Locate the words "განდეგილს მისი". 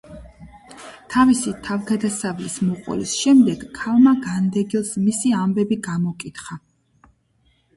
4.25-5.35